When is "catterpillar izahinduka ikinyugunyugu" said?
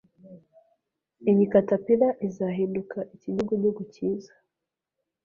1.51-3.81